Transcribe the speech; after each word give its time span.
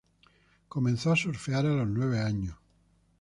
Comenzó 0.67 1.11
a 1.11 1.15
surfear 1.15 1.63
a 1.67 1.75
los 1.75 1.87
nueve 1.87 2.19
años. 2.19 2.55